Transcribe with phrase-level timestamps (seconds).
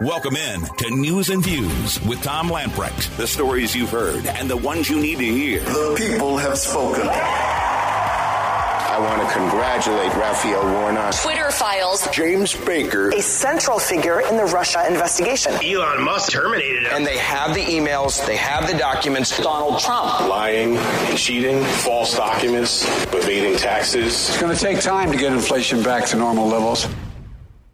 [0.00, 3.14] Welcome in to News and Views with Tom Lamprecht.
[3.18, 5.60] The stories you've heard and the ones you need to hear.
[5.60, 7.06] The people have spoken.
[7.06, 11.14] I want to congratulate Raphael Warnock.
[11.16, 12.08] Twitter files.
[12.12, 13.10] James Baker.
[13.10, 15.52] A central figure in the Russia investigation.
[15.62, 16.92] Elon Musk terminated him.
[16.94, 19.36] And they have the emails, they have the documents.
[19.36, 20.20] Donald Trump.
[20.30, 24.30] Lying, and cheating, false documents, evading taxes.
[24.30, 26.86] It's going to take time to get inflation back to normal levels.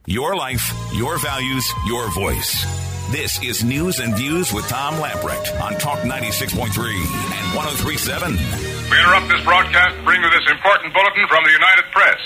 [0.08, 0.62] Your life,
[0.94, 2.62] your values, your voice.
[3.10, 8.38] This is News and Views with Tom Lamprecht on Talk 96.3 and 1037.
[8.38, 8.38] We
[9.02, 12.22] interrupt this broadcast to bring you this important bulletin from the United Press.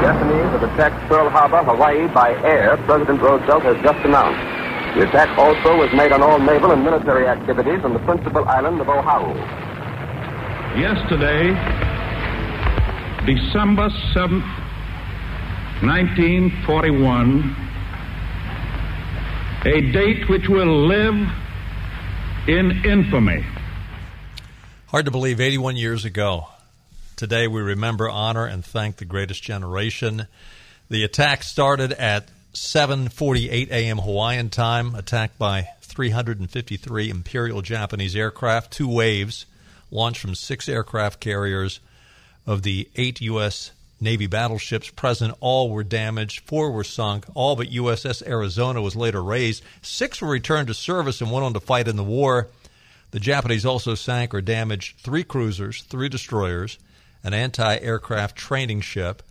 [0.00, 4.40] Japanese have attacked Pearl Harbor, Hawaii by air, President Roosevelt has just announced.
[4.96, 8.80] The attack also was made on all naval and military activities on the principal island
[8.80, 9.36] of Oahu.
[10.80, 11.52] Yesterday,
[13.26, 14.46] December 7th,
[15.82, 17.56] 1941,
[19.64, 21.28] a date which will live
[22.46, 23.44] in infamy.
[24.86, 26.46] Hard to believe 81 years ago.
[27.16, 30.28] Today we remember, honor, and thank the greatest generation.
[30.88, 33.98] The attack started at 7:48 a.m.
[33.98, 39.46] Hawaiian time, attacked by 353 Imperial Japanese aircraft, two waves
[39.90, 41.80] launched from six aircraft carriers
[42.46, 43.72] of the eight U.S.
[44.00, 45.34] Navy battleships present.
[45.40, 46.40] All were damaged.
[46.40, 47.24] Four were sunk.
[47.34, 49.62] All but USS Arizona was later raised.
[49.82, 52.48] Six were returned to service and went on to fight in the war.
[53.10, 56.78] The Japanese also sank or damaged three cruisers, three destroyers,
[57.24, 59.22] an anti aircraft training ship,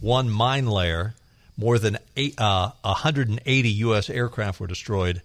[0.00, 1.14] one mine layer.
[1.56, 4.10] More than eight, uh, 180 U.S.
[4.10, 5.22] aircraft were destroyed.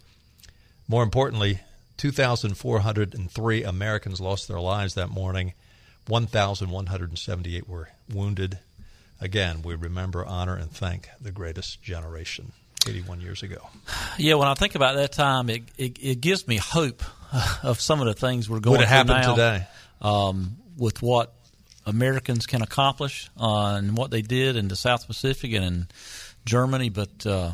[0.88, 1.62] More importantly,
[1.98, 5.54] 2,403 Americans lost their lives that morning.
[6.10, 8.60] 1,178 were wounded.
[9.22, 12.52] Again, we remember, honor, and thank the greatest generation
[12.88, 13.68] 81 years ago.
[14.18, 17.04] Yeah, when I think about that time, it, it, it gives me hope
[17.64, 19.68] of some of the things we're going it happen now, today?
[20.02, 21.34] Um, with what
[21.86, 25.88] Americans can accomplish uh, and what they did in the South Pacific and in
[26.46, 27.52] Germany, but uh,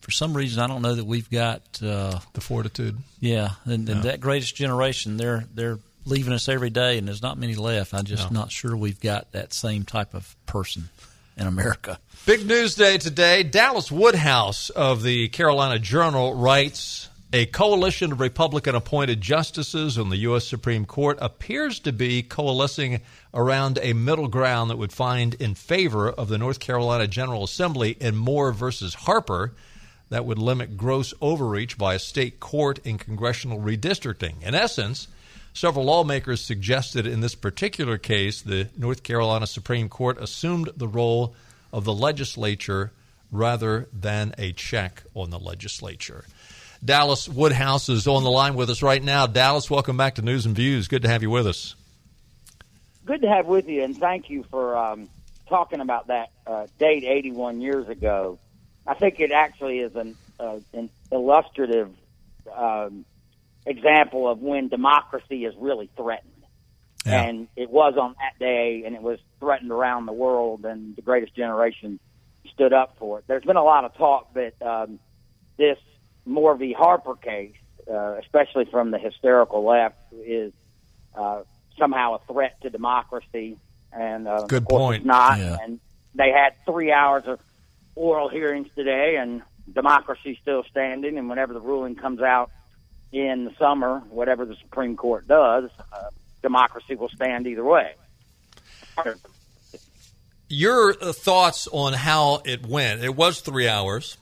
[0.00, 2.98] for some reason, I don't know that we've got uh, the fortitude.
[3.20, 4.10] Yeah, and, and Yeah.
[4.10, 7.92] that greatest generation, they're they're leaving us every day, and there's not many left.
[7.92, 8.40] I'm just No.
[8.40, 10.88] not sure we've got that same type of person
[11.36, 11.98] in America.
[12.24, 13.42] Big news day today.
[13.42, 20.16] Dallas Woodhouse of the Carolina Journal writes A coalition of Republican appointed justices on the
[20.18, 20.46] U.S.
[20.46, 23.00] Supreme Court appears to be coalescing
[23.34, 27.96] around a middle ground that would find in favor of the North Carolina General Assembly
[28.00, 29.52] in Moore versus Harper
[30.08, 34.40] that would limit gross overreach by a state court in congressional redistricting.
[34.40, 35.08] In essence,
[35.56, 41.34] several lawmakers suggested in this particular case the North Carolina Supreme Court assumed the role
[41.72, 42.92] of the legislature
[43.32, 46.24] rather than a check on the legislature.
[46.84, 49.26] Dallas Woodhouse is on the line with us right now.
[49.26, 50.88] Dallas, welcome back to News and Views.
[50.88, 51.74] Good to have you with us.
[53.06, 55.08] Good to have with you, and thank you for um,
[55.48, 58.38] talking about that uh, date 81 years ago.
[58.86, 61.90] I think it actually is an, uh, an illustrative
[62.54, 63.06] um,
[63.66, 66.32] example of when democracy is really threatened.
[67.04, 67.22] Yeah.
[67.22, 71.02] And it was on that day, and it was threatened around the world, and the
[71.02, 72.00] greatest generation
[72.52, 73.24] stood up for it.
[73.26, 74.98] There's been a lot of talk that um,
[75.56, 75.78] this
[76.24, 76.72] Moore v.
[76.72, 77.54] Harper case,
[77.88, 80.52] uh, especially from the hysterical left, is
[81.14, 81.42] uh,
[81.78, 83.56] somehow a threat to democracy.
[83.92, 84.96] And uh, Good of course point.
[84.96, 85.38] It's not.
[85.38, 85.58] Yeah.
[85.62, 85.80] And
[86.14, 87.38] they had three hours of
[87.94, 91.18] oral hearings today, and democracy's still standing.
[91.18, 92.50] And whenever the ruling comes out
[93.12, 96.10] in the summer, whatever the Supreme Court does, uh,
[96.42, 97.94] democracy will stand either way.
[100.48, 103.02] Your uh, thoughts on how it went?
[103.02, 104.16] It was three hours.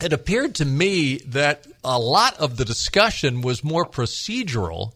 [0.00, 4.92] It appeared to me that a lot of the discussion was more procedural.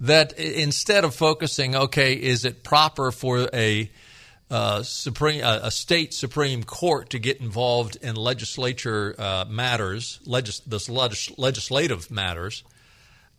[0.00, 3.88] That instead of focusing, okay, is it proper for a
[4.52, 10.60] uh, supreme uh, a state supreme court to get involved in legislature uh, matters, legis-
[10.60, 12.62] this legis- legislative matters?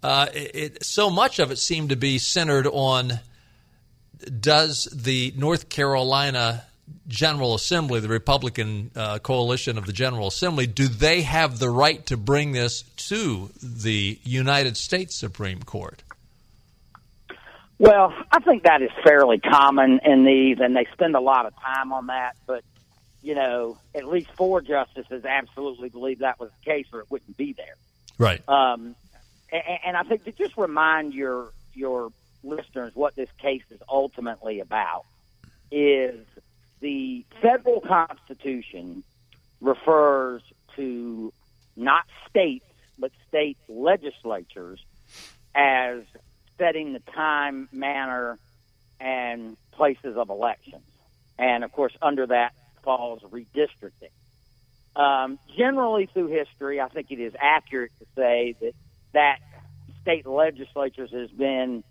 [0.01, 3.19] Uh, it, it, so much of it seemed to be centered on
[4.39, 6.63] does the North Carolina
[7.07, 12.03] General Assembly, the Republican uh, coalition of the General Assembly, do they have the right
[12.07, 16.01] to bring this to the United States Supreme Court?
[17.79, 21.53] Well, I think that is fairly common in these, and they spend a lot of
[21.59, 22.35] time on that.
[22.45, 22.63] But
[23.21, 27.37] you know, at least four justices absolutely believe that was the case, or it wouldn't
[27.37, 27.75] be there.
[28.17, 28.47] Right.
[28.47, 28.95] Um,
[29.51, 32.11] and, and I think to just remind your your
[32.43, 35.05] listeners what this case is ultimately about
[35.71, 36.25] is
[36.81, 39.03] the federal constitution
[39.61, 40.41] refers
[40.75, 41.31] to
[41.75, 42.65] not states,
[42.99, 44.83] but state legislatures
[45.55, 46.01] as
[46.57, 48.37] setting the time, manner,
[48.99, 50.83] and places of elections.
[51.37, 52.53] And of course, under that
[52.83, 54.11] falls redistricting.
[54.95, 58.73] Um, generally, through history, I think it is accurate to say that
[59.13, 59.39] that
[60.01, 61.83] state legislatures has been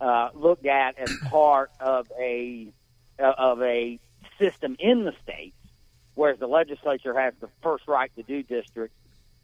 [0.00, 2.68] uh, looked at as part of a
[3.18, 3.98] uh, of a
[4.38, 5.56] system in the states,
[6.14, 8.96] whereas the legislature has the first right to do districts,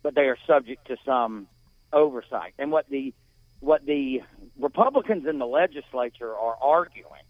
[0.02, 1.48] but they are subject to some
[1.92, 2.54] oversight.
[2.58, 3.14] And what the
[3.62, 4.22] what the
[4.58, 7.22] Republicans in the legislature are arguing,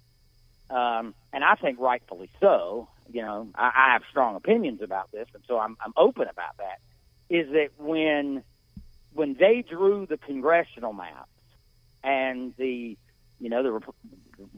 [0.70, 2.88] um, and I think rightfully so.
[3.12, 6.56] You know, I, I have strong opinions about this, and so I'm, I'm open about
[6.56, 6.80] that.
[7.28, 8.42] Is that when
[9.12, 11.28] when they drew the congressional maps
[12.02, 12.96] and the
[13.38, 13.94] you know the Rep-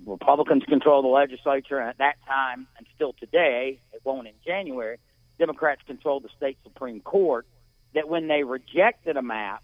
[0.06, 4.99] Republicans control the legislature, at that time and still today, it won't in January.
[5.41, 7.47] Democrats control the state supreme court.
[7.94, 9.62] That when they rejected a map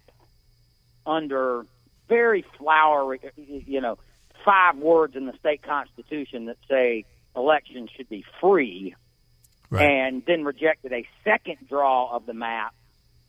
[1.07, 1.67] under
[2.11, 3.97] very flowery, you know,
[4.45, 7.05] five words in the state constitution that say
[7.35, 8.95] elections should be free,
[9.71, 9.89] Right.
[9.89, 12.75] and then rejected a second draw of the map,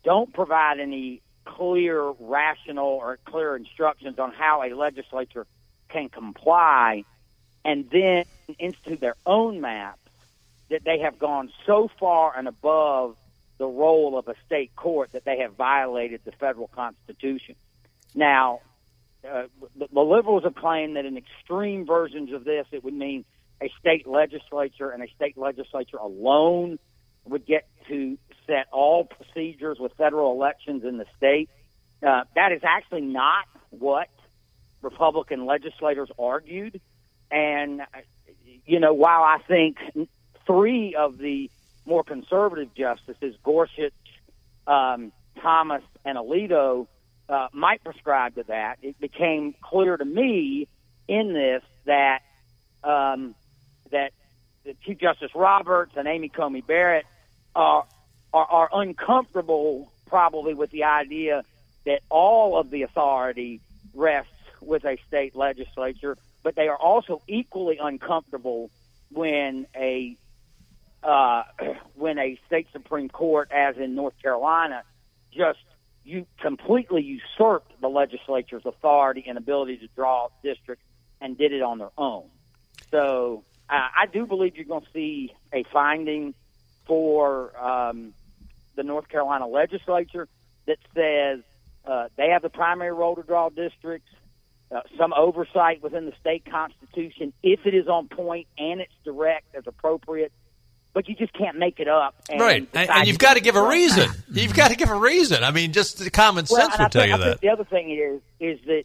[0.02, 5.46] don't provide any clear, rational, or clear instructions on how a legislature
[5.88, 7.04] can comply,
[7.64, 8.24] and then
[8.58, 10.00] institute their own maps
[10.68, 13.16] that they have gone so far and above
[13.58, 17.54] the role of a state court that they have violated the federal constitution.
[18.14, 18.60] Now,
[19.28, 19.44] uh,
[19.76, 23.24] the, liberals have claimed that in extreme versions of this, it would mean
[23.62, 26.78] a state legislature and a state legislature alone
[27.24, 31.48] would get to set all procedures with federal elections in the state.
[32.02, 34.08] Uh, that is actually not what
[34.82, 36.80] Republican legislators argued.
[37.30, 37.84] And, uh,
[38.66, 39.78] you know, while I think
[40.46, 41.50] three of the
[41.86, 43.92] more conservative justices, Gorsuch,
[44.66, 46.88] um, Thomas, and Alito,
[47.28, 50.68] uh, might prescribe to that, it became clear to me
[51.08, 52.20] in this that
[52.84, 53.34] um,
[53.90, 54.12] that
[54.84, 57.06] Chief Justice Roberts and Amy Coney Barrett
[57.54, 57.86] are,
[58.32, 61.42] are are uncomfortable probably with the idea
[61.84, 63.60] that all of the authority
[63.94, 64.30] rests
[64.60, 68.70] with a state legislature, but they are also equally uncomfortable
[69.10, 70.16] when a
[71.02, 71.42] uh,
[71.94, 74.82] when a state supreme court, as in North Carolina,
[75.32, 75.58] just
[76.04, 80.84] you completely usurped the legislature's authority and ability to draw districts
[81.20, 82.24] and did it on their own.
[82.90, 86.34] So uh, I do believe you're going to see a finding
[86.86, 88.12] for um,
[88.74, 90.28] the North Carolina legislature
[90.66, 91.40] that says
[91.84, 94.10] uh, they have the primary role to draw districts,
[94.70, 99.54] uh, some oversight within the state constitution if it is on point and it's direct
[99.54, 100.32] as appropriate.
[100.94, 102.14] But you just can't make it up.
[102.28, 104.10] And right, and, and you've got to give a reason.
[104.30, 105.42] You've got to give a reason.
[105.42, 107.40] I mean, just the common Well, sense would tell think- you I that.
[107.40, 108.84] The other thing is is that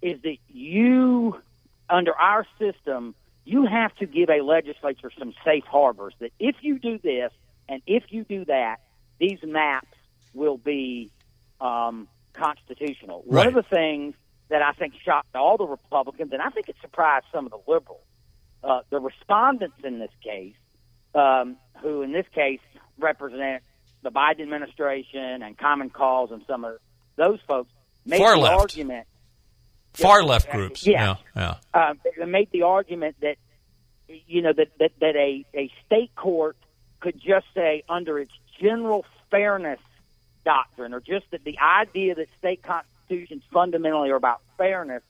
[0.00, 1.38] is that you
[1.90, 3.14] under our system
[3.44, 7.30] you have to give a legislature some safe harbors that if you do this
[7.68, 8.76] and if you do that,
[9.18, 9.96] these maps
[10.32, 11.10] will be
[11.60, 13.22] um, constitutional.
[13.26, 14.14] One of the things
[14.48, 17.70] that I think shocked all the Republicans, and I think it surprised some of the
[17.70, 18.04] liberals,
[18.62, 20.54] uh, the respondents in this case,
[21.14, 22.60] um, who in this case
[22.98, 23.62] represent
[24.02, 26.78] the Biden administration and Common Cause and some of
[27.16, 27.70] those folks,
[28.04, 28.60] made Far the left.
[28.60, 29.06] argument.
[29.94, 30.86] Far left uh, groups.
[30.86, 31.16] yeah.
[31.36, 31.88] yeah, yeah.
[31.90, 33.36] Um, they made the argument that
[34.08, 36.56] you know that that, that a, a state court
[37.00, 39.80] could just say under its general fairness
[40.44, 45.02] doctrine, or just that the idea that state constitutions fundamentally are about fairness,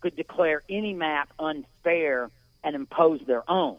[0.00, 2.30] could declare any map unfair
[2.64, 3.76] and impose their own.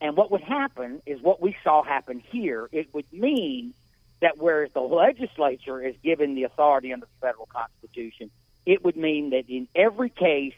[0.00, 2.68] And what would happen is what we saw happen here.
[2.72, 3.74] It would mean
[4.20, 8.30] that whereas the legislature is given the authority under the federal constitution,
[8.66, 10.54] it would mean that in every case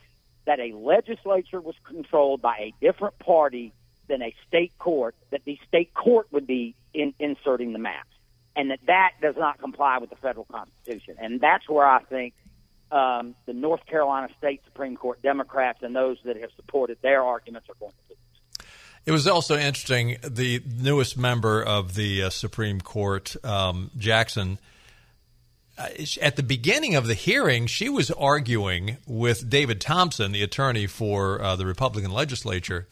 [0.46, 3.72] that a legislature was controlled by a different party
[4.08, 8.08] than a state court, that the state court would be in, inserting the maps,
[8.56, 11.16] and that that does not comply with the federal constitution.
[11.20, 12.34] And that's where I think
[12.90, 17.68] um, the North Carolina State Supreme Court Democrats and those that have supported their arguments
[17.68, 18.09] are going to.
[19.06, 20.18] It was also interesting.
[20.22, 24.58] The newest member of the uh, Supreme Court, um, Jackson,
[25.78, 25.88] uh,
[26.20, 31.40] at the beginning of the hearing, she was arguing with David Thompson, the attorney for
[31.40, 32.86] uh, the Republican legislature.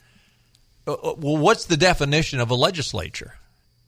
[0.86, 3.34] Uh, uh, well, what's the definition of a legislature?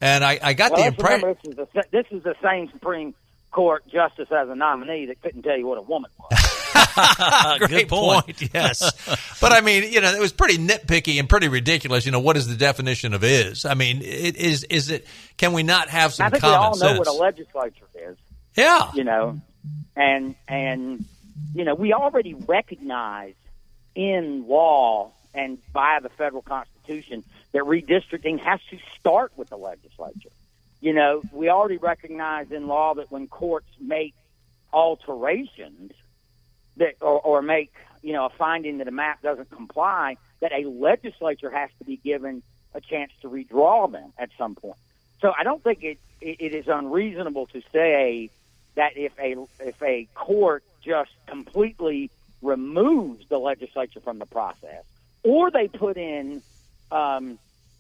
[0.03, 1.29] And I, I got well, the impression.
[1.29, 3.15] this is, the, this is the same Supreme
[3.51, 6.50] Court justice as a nominee that couldn't tell you what a woman was.
[7.69, 8.41] Great point.
[8.55, 8.81] Yes,
[9.41, 12.05] but I mean, you know, it was pretty nitpicky and pretty ridiculous.
[12.07, 13.65] You know, what is the definition of is?
[13.65, 15.07] I mean, it is is it?
[15.37, 16.93] Can we not have some I think common we all sense?
[16.93, 18.17] know what a legislature is.
[18.57, 18.91] Yeah.
[18.95, 19.41] You know,
[19.95, 21.05] and and
[21.55, 23.35] you know we already recognize
[23.95, 30.31] in law and by the federal constitution that redistricting has to start with the legislature.
[30.81, 34.15] You know, we already recognize in law that when courts make
[34.73, 35.93] alterations
[36.77, 37.73] that or, or make
[38.03, 41.97] you know a finding that a map doesn't comply, that a legislature has to be
[41.97, 42.43] given
[42.75, 44.79] a chance to redraw them at some point.
[45.21, 48.31] So I don't think it, it, is unreasonable to say
[48.75, 52.11] that if a if a court just completely
[52.43, 54.85] removes the legislature from the process,
[55.23, 56.43] or they put in
[56.91, 57.39] um,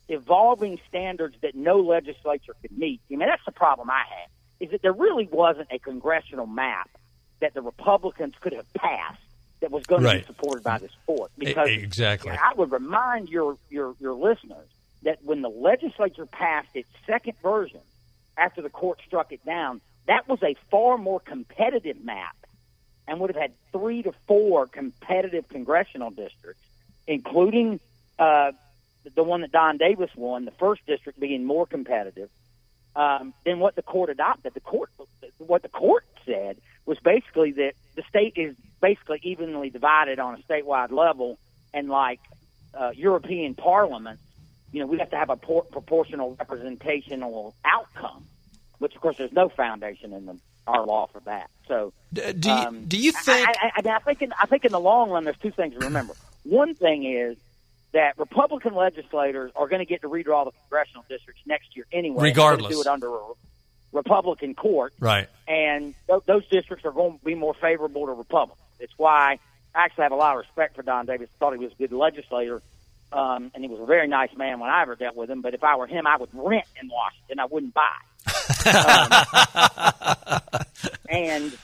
[0.08, 3.00] evolving standards that no legislature could meet.
[3.10, 4.30] I mean, that's the problem I have
[4.60, 6.90] is that there really wasn't a congressional map
[7.40, 9.20] that the Republicans could have passed
[9.60, 11.30] that was going to be supported by this court.
[11.36, 12.32] Because exactly.
[12.32, 14.68] I would remind your, your, your listeners
[15.02, 17.80] that when the legislature passed its second version
[18.36, 22.36] after the court struck it down, that was a far more competitive map
[23.06, 26.62] and would have had three to four competitive congressional districts,
[27.06, 27.80] including
[28.18, 28.52] uh,
[29.14, 32.30] the one that Don Davis won, the first district being more competitive
[32.94, 34.54] um, than what the court adopted.
[34.54, 34.90] The court,
[35.38, 36.58] what the court said
[36.90, 41.38] was basically that the state is basically evenly divided on a statewide level,
[41.72, 42.18] and like
[42.74, 44.20] uh, European parliaments,
[44.72, 48.26] you know, we have to have a por- proportional representational outcome,
[48.78, 51.48] which of course there's no foundation in the, our law for that.
[51.68, 53.48] So, do you, um, do you think?
[53.48, 55.52] I, I, I, mean, I think in, I think in the long run, there's two
[55.52, 56.14] things to remember.
[56.42, 57.36] One thing is
[57.92, 62.24] that Republican legislators are going to get to redraw the congressional districts next year anyway.
[62.24, 62.74] Regardless.
[62.74, 63.32] do it under a
[63.92, 65.28] Republican court, right.
[65.48, 68.64] and th- those districts are going to be more favorable to Republicans.
[68.78, 69.38] It's why
[69.74, 71.28] I actually have a lot of respect for Don Davis.
[71.38, 72.62] Thought he was a good legislator,
[73.12, 75.42] um, and he was a very nice man when I ever dealt with him.
[75.42, 77.40] But if I were him, I would rent in Washington.
[77.40, 77.82] I wouldn't buy.
[80.32, 80.60] um,
[81.08, 81.58] and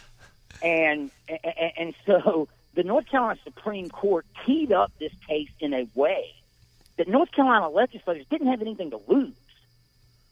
[0.62, 5.88] and and, and so the North Carolina Supreme Court teed up this case in a
[5.94, 6.34] way
[6.96, 9.34] that North Carolina legislators didn't have anything to lose,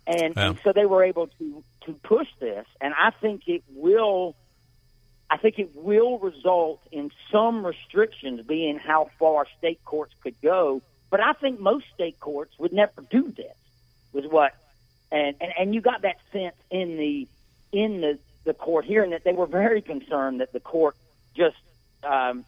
[0.07, 0.49] and, Yeah.
[0.49, 2.67] and so they were able to to push this.
[2.81, 4.35] And I think it will.
[5.31, 10.83] I think it will result in some restrictions being how far state courts could go.
[11.11, 13.57] But I think most state courts would never do this.
[14.13, 14.55] Was what,
[15.11, 17.29] and and, and you got that sense in the
[17.73, 20.97] in the the court hearing that they were very concerned that the court
[21.35, 21.57] just
[22.03, 22.45] um,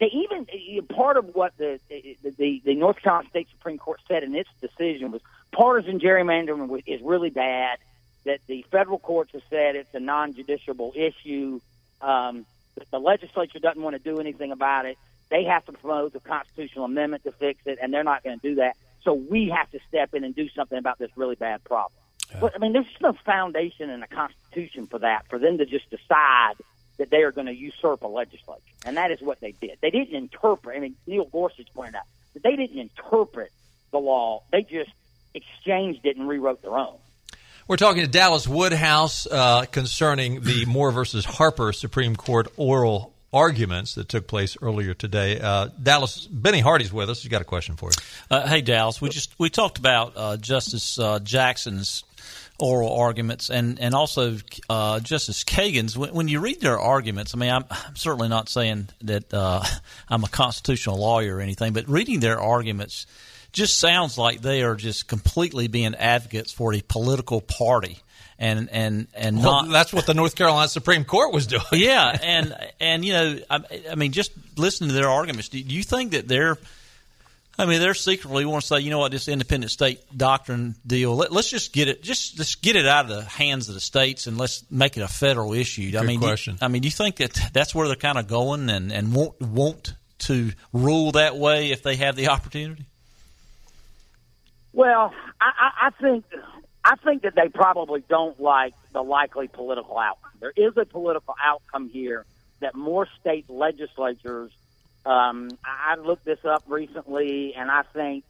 [0.00, 0.46] they even
[0.88, 4.50] part of what the the, the the North Carolina State Supreme Court said in its
[4.60, 7.78] decision was partisan gerrymandering is really bad.
[8.24, 11.60] That the federal courts have said it's a non-justiciable issue.
[12.00, 12.44] Um,
[12.76, 14.98] that the legislature doesn't want to do anything about it.
[15.30, 18.48] They have to promote a constitutional amendment to fix it, and they're not going to
[18.48, 18.76] do that.
[19.02, 21.92] So we have to step in and do something about this really bad problem.
[22.40, 25.88] But I mean, there's no foundation in the Constitution for that, for them to just
[25.90, 26.54] decide
[26.98, 29.78] that they are going to usurp a legislature, and that is what they did.
[29.80, 30.76] They didn't interpret.
[30.76, 33.50] I mean, Neil Gorsuch pointed out that they didn't interpret
[33.92, 34.90] the law; they just
[35.38, 36.96] exchanged it and rewrote their own.
[37.66, 43.94] We're talking to Dallas Woodhouse uh, concerning the Moore versus Harper Supreme Court oral arguments
[43.96, 45.38] that took place earlier today.
[45.38, 47.22] Uh, Dallas, Benny Hardy's with us.
[47.22, 47.98] He's got a question for you.
[48.30, 52.04] Uh, hey Dallas, we just we talked about uh, Justice uh, Jackson's
[52.58, 55.96] oral arguments and and also uh, Justice Kagan's.
[55.96, 59.62] When, when you read their arguments, I mean, I'm, I'm certainly not saying that uh,
[60.08, 63.06] I'm a constitutional lawyer or anything, but reading their arguments
[63.58, 67.98] just sounds like they are just completely being advocates for a political party.
[68.38, 71.62] And and and Well, not that's what the North Carolina Supreme Court was doing.
[71.72, 73.60] yeah, and and you know, I,
[73.90, 76.56] I mean, just listening to their arguments, do you think that they're,
[77.58, 81.16] I mean, they're secretly want to say, you know what, this independent state doctrine deal,
[81.16, 83.80] let, us just get it, just let's get it out of the hands of the
[83.80, 85.88] states and let's make it a federal issue.
[85.88, 86.26] I Good mean, do-
[86.62, 89.40] I mean, do you think that that's where they're kind of going and and want
[89.40, 92.84] want to rule that way if they have the opportunity?
[94.78, 96.24] Well, I, I, I think
[96.84, 100.30] I think that they probably don't like the likely political outcome.
[100.38, 102.24] There is a political outcome here
[102.60, 104.52] that more state legislatures.
[105.04, 108.22] Um, I I looked this up recently, and I think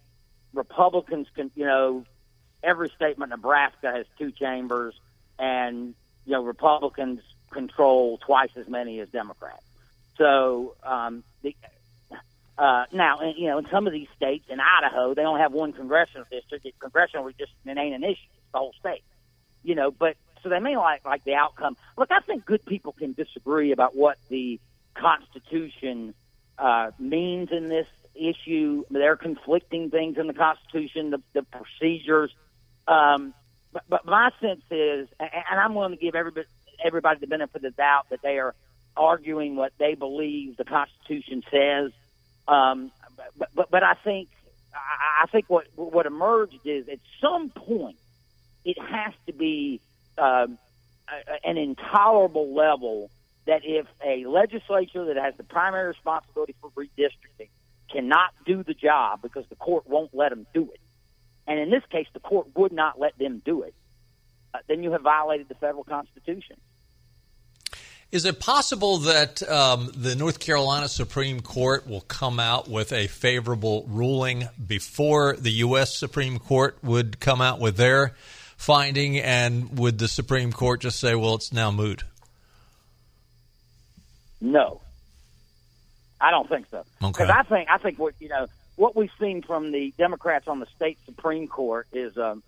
[0.54, 1.50] Republicans can.
[1.54, 2.04] You know,
[2.62, 4.98] every state but Nebraska has two chambers,
[5.38, 9.66] and you know Republicans control twice as many as Democrats.
[10.16, 11.54] So um, the,
[12.58, 15.72] uh, now, you know, in some of these states, in Idaho, they only have one
[15.72, 16.64] congressional district.
[16.64, 19.04] The congressional redistricting ain't an issue; it's the whole state.
[19.62, 21.76] You know, but so they may like like the outcome.
[21.96, 24.60] Look, I think good people can disagree about what the
[24.94, 26.14] Constitution
[26.58, 27.86] uh, means in this
[28.16, 28.84] issue.
[28.90, 32.34] There are conflicting things in the Constitution, the, the procedures.
[32.88, 33.34] Um,
[33.72, 36.46] but, but my sense is, and I'm willing to give everybody
[36.84, 38.54] everybody the benefit of the doubt that they are
[38.96, 41.92] arguing what they believe the Constitution says.
[42.48, 42.90] Um,
[43.36, 44.28] but, but but I think
[44.74, 47.98] I think what what emerged is at some point
[48.64, 49.80] it has to be
[50.16, 50.58] um,
[51.44, 53.10] an intolerable level
[53.46, 57.48] that if a legislature that has the primary responsibility for redistricting
[57.90, 60.80] cannot do the job because the court won't let them do it,
[61.46, 63.74] and in this case the court would not let them do it,
[64.54, 66.56] uh, then you have violated the federal constitution.
[68.10, 73.06] Is it possible that um, the North Carolina Supreme Court will come out with a
[73.06, 75.94] favorable ruling before the U.S.
[75.94, 78.14] Supreme Court would come out with their
[78.56, 82.04] finding, and would the Supreme Court just say, "Well, it's now moot"?
[84.40, 84.80] No,
[86.18, 86.84] I don't think so.
[87.00, 87.32] Because Okay.
[87.32, 88.46] I think I think what you know
[88.76, 92.42] what we've seen from the Democrats on the state Supreme Court is um,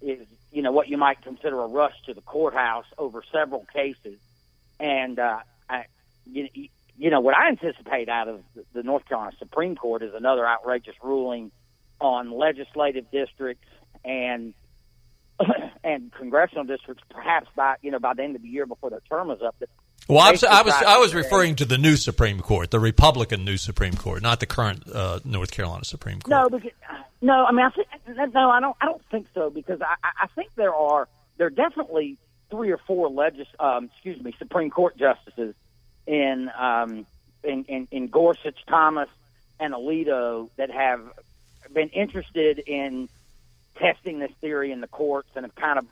[0.00, 4.18] is you know what you might consider a rush to the courthouse over several cases,
[4.80, 5.84] and uh, I,
[6.26, 6.48] you,
[6.98, 10.94] you know what I anticipate out of the North Carolina Supreme Court is another outrageous
[11.02, 11.50] ruling
[12.00, 13.68] on legislative districts
[14.04, 14.54] and
[15.84, 19.02] and congressional districts, perhaps by you know by the end of the year before their
[19.08, 19.54] term is up.
[19.58, 19.68] That
[20.08, 23.56] Well, I'm, I was I was referring to the new Supreme Court, the Republican new
[23.56, 26.30] Supreme Court, not the current uh, North Carolina Supreme Court.
[26.30, 26.72] No, because
[27.20, 28.76] no, I mean, I think no, I don't.
[28.80, 32.18] I don't think so because I, I I think there are there are definitely
[32.52, 35.54] three or four legis, um, excuse me, Supreme Court justices
[36.06, 37.06] in um,
[37.42, 39.08] in, in in Gorsuch, Thomas,
[39.58, 41.00] and Alito that have
[41.72, 43.08] been interested in
[43.76, 45.86] testing this theory in the courts and have kind of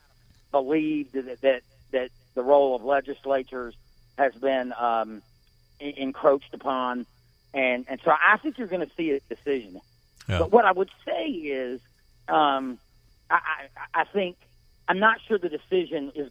[0.53, 1.63] believed that that,
[1.93, 3.75] that the role of legislatures
[4.19, 5.23] has been um,
[5.81, 7.07] encroached upon,
[7.55, 9.81] and and so I think you're going to see a decision.
[10.29, 10.41] Yeah.
[10.41, 11.81] But what I would say is,
[12.29, 12.79] um,
[13.31, 13.41] I,
[13.95, 14.37] I, I think
[14.91, 16.31] I'm not sure the decision is.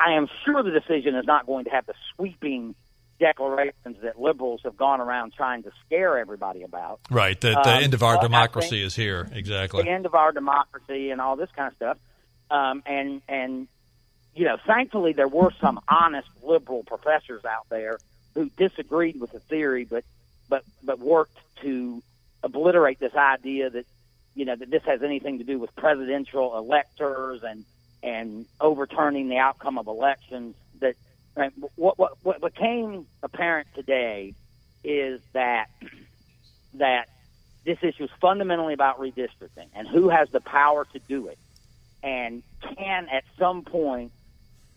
[0.00, 2.74] I, am sure the decision is not going to have the sweeping
[3.20, 6.98] declarations that liberals have gone around trying to scare everybody about.
[7.12, 9.28] Right, the, the Um, end of our democracy is here.
[9.30, 9.84] Exactly.
[9.84, 11.98] the end of our democracy and all this kind of stuff.
[12.50, 13.68] Um, and and
[14.34, 17.98] you know, thankfully there were some honest liberal professors out there
[18.34, 20.04] who disagreed with the theory, but
[20.48, 22.02] but but worked to
[22.42, 23.86] obliterate this idea that
[24.34, 27.64] you know that this has anything to do with presidential electors and
[28.02, 30.54] and overturning the outcome of elections.
[30.80, 30.96] That
[31.36, 34.34] right, what what what became apparent today
[34.84, 35.68] is that
[36.74, 37.08] that
[37.64, 41.38] this issue is fundamentally about redistricting and who has the power to do it,
[42.02, 42.42] and
[42.76, 44.12] can at some point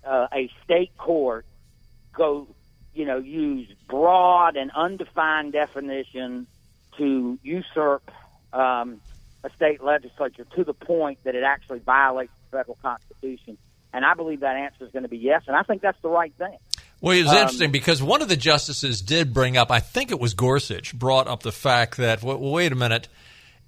[0.04, 1.46] uh, a state court
[2.14, 2.48] go,
[2.94, 6.48] you know, use broad and undefined definitions
[6.98, 8.10] to usurp
[8.54, 9.02] um,
[9.44, 13.58] a state legislature to the point that it actually violates federal constitution.
[13.94, 16.10] And I believe that answer is going to be yes, and I think that's the
[16.10, 16.58] right thing.
[17.02, 20.12] Well, it was Um, interesting because one of the justices did bring up, I think
[20.12, 23.08] it was Gorsuch, brought up the fact that, well, wait a minute,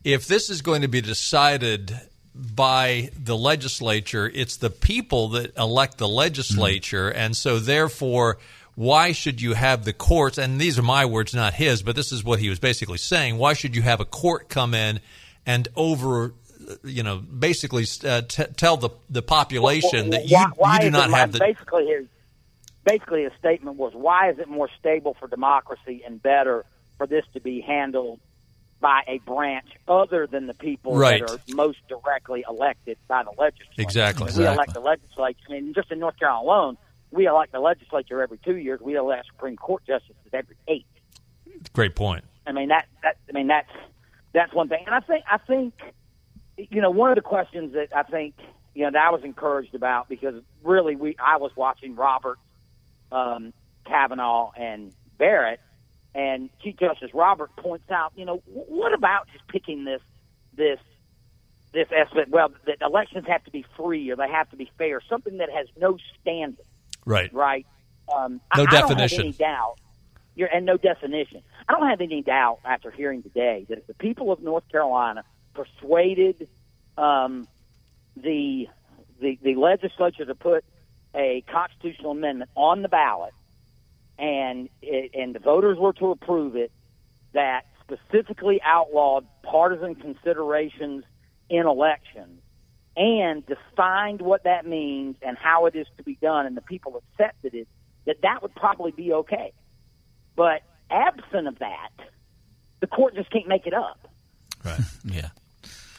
[0.04, 1.98] if this is going to be decided
[2.36, 7.10] by the legislature, it's the people that elect the legislature.
[7.10, 8.38] And so, therefore,
[8.76, 10.38] why should you have the courts?
[10.38, 13.38] And these are my words, not his, but this is what he was basically saying.
[13.38, 15.00] Why should you have a court come in
[15.46, 16.34] and over,
[16.84, 20.90] you know, basically uh, t- tell the, the population that you, why, why you do
[20.92, 21.40] not have the.
[21.40, 22.06] basically his
[22.84, 26.66] basically his statement was why is it more stable for democracy and better
[26.98, 28.20] for this to be handled
[28.80, 31.20] by a branch other than the people Right.
[31.26, 33.82] that are most directly elected by the legislature.
[33.82, 34.24] Exactly.
[34.26, 34.54] We Exactly.
[34.54, 35.40] elect the legislature.
[35.50, 36.78] I mean, just in North Carolina alone,
[37.12, 38.80] we elect the legislature every two years.
[38.82, 40.86] We elect Supreme Court justices every eight.
[41.74, 42.24] Great point.
[42.46, 43.70] I mean that that I mean that's
[44.34, 44.84] that's one thing.
[44.86, 45.74] And I think I think
[46.58, 48.36] you know one of the questions that I think
[48.74, 52.42] you know that I was encouraged about because really we I was watching Roberts,
[53.12, 53.54] um,
[53.86, 55.60] Kavanaugh, and Barrett,
[56.16, 60.02] and Chief Justice Robert points out you know what about just picking this
[60.56, 60.80] this
[61.74, 62.30] this aspect?
[62.30, 65.50] Well, that elections have to be free or they have to be fair, something that
[65.52, 66.66] has no standard
[67.06, 67.32] Right.
[67.34, 67.66] right?
[68.14, 69.20] Um, No I, I don't have definition.
[69.22, 69.76] any doubt.
[70.36, 71.42] You're, and no definition.
[71.68, 75.24] I don't have any doubt after hearing today that if the people of North Carolina
[75.58, 76.48] persuaded
[76.98, 77.48] um,
[78.16, 78.68] the,
[79.20, 80.64] the the legislature to put
[81.16, 83.34] a constitutional amendment on the ballot,
[84.18, 86.72] and it, and the voters were to approve it,
[87.34, 91.04] that specifically outlawed partisan considerations
[91.50, 92.42] in elections
[92.96, 97.02] and defined what that means and how it is to be done, and the people
[97.14, 97.68] accepted it,
[98.06, 99.54] that that would probably be okay.
[100.36, 101.90] But absent of that,
[102.80, 104.10] the court just can't make it up.
[104.64, 104.80] Right.
[105.06, 105.30] Yeah.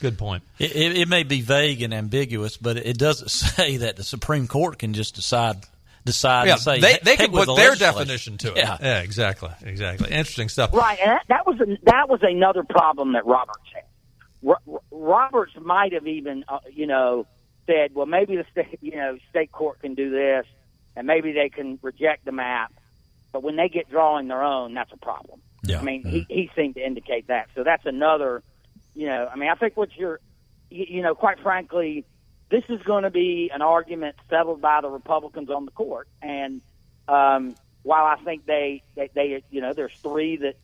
[0.01, 0.43] Good point.
[0.59, 4.47] It, it, it may be vague and ambiguous, but it doesn't say that the Supreme
[4.47, 5.57] Court can just decide
[6.05, 8.59] decide Yeah, and say they they can put the their definition to it.
[8.59, 8.79] Yeah.
[8.81, 10.11] yeah, exactly, exactly.
[10.11, 10.73] Interesting stuff.
[10.73, 13.85] Right, and that, that was a, that was another problem that Roberts had.
[14.43, 17.27] Ro- Roberts might have even, uh, you know,
[17.67, 20.47] said, well, maybe the state, you know, state court can do this,
[20.97, 22.73] and maybe they can reject the map,
[23.33, 25.41] but when they get drawing their own, that's a problem.
[25.65, 25.81] Yeah.
[25.81, 27.49] I mean, he, he seemed to indicate that.
[27.55, 28.43] So that's another,
[28.99, 30.19] you know, I mean, I think what you're,
[30.71, 32.05] you, you know, quite frankly,
[32.51, 36.09] this is going to be an argument settled by the Republicans on the court.
[36.21, 36.63] And
[37.07, 40.57] um, while I think they, they, they, you know, there's three that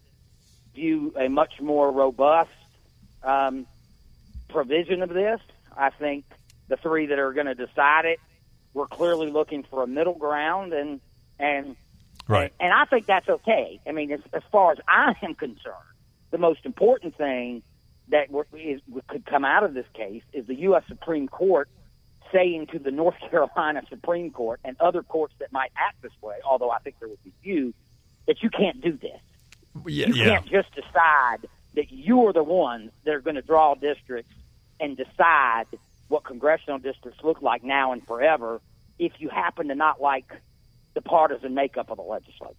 [0.75, 2.51] view a much more robust
[3.23, 3.69] um,
[4.49, 5.39] provision of this,
[5.77, 6.25] I think
[6.67, 8.19] the three that are going to decide it,
[8.73, 11.01] we're clearly looking for a middle ground, and
[11.39, 11.77] and
[12.27, 12.53] Right.
[12.59, 13.79] and I think that's okay.
[13.87, 15.75] I mean, as, as far as I am concerned,
[16.33, 17.63] the most important thing
[18.09, 18.29] that
[19.09, 20.83] could come out of this case is the U.S.
[20.89, 21.69] Supreme Court
[22.33, 26.37] saying to the North Carolina Supreme Court and other courts that might act this way,
[26.45, 27.75] although I think there would be few,
[28.27, 29.21] that you can't do this.
[29.87, 34.33] Yeah, you can't just decide that you're the ones that are going to draw districts
[34.79, 35.67] and decide
[36.09, 38.61] what congressional districts look like now and forever
[38.99, 40.33] if you happen to not like
[40.95, 42.55] the partisan makeup of the legislature.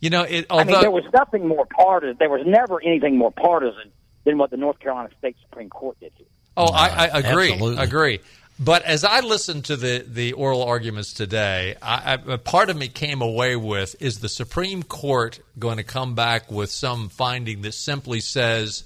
[0.00, 2.16] You know, it, I mean, there was nothing more partisan.
[2.18, 3.90] There was never anything more partisan
[4.28, 6.26] than what the North Carolina State Supreme Court did here.
[6.54, 7.52] Oh, I, I agree.
[7.52, 7.82] Absolutely.
[7.82, 8.20] Agree.
[8.60, 12.76] But as I listened to the, the oral arguments today, I, I, a part of
[12.76, 17.62] me came away with is the Supreme Court going to come back with some finding
[17.62, 18.84] that simply says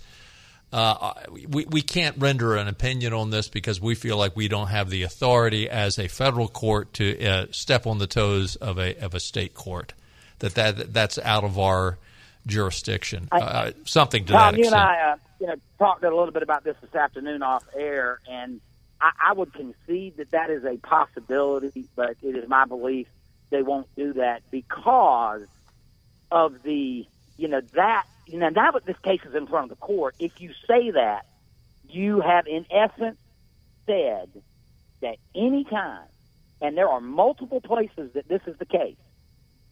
[0.72, 1.14] uh,
[1.48, 4.90] we, we can't render an opinion on this because we feel like we don't have
[4.90, 9.14] the authority as a federal court to uh, step on the toes of a, of
[9.14, 9.94] a state court.
[10.38, 11.98] That, that that's out of our
[12.46, 13.28] jurisdiction.
[13.32, 15.20] uh, something to Tom, that you extent.
[15.42, 18.60] You know, talked a little bit about this this afternoon off air, and
[19.00, 23.08] I, I would concede that that is a possibility, but it is my belief
[23.50, 25.42] they won't do that because
[26.30, 27.04] of the,
[27.36, 30.14] you know, that, you know, now that this case is in front of the court,
[30.20, 31.26] if you say that,
[31.88, 33.18] you have in essence
[33.84, 34.30] said
[35.00, 36.06] that any time,
[36.60, 38.94] and there are multiple places that this is the case,